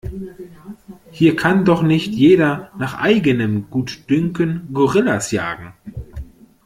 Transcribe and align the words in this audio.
Hier 1.11 1.35
kann 1.35 1.63
doch 1.63 1.83
nicht 1.83 2.11
jeder 2.11 2.71
nach 2.75 2.97
eigenem 2.97 3.69
Gutdünken 3.69 4.67
Gorillas 4.73 5.29
jagen! 5.29 5.75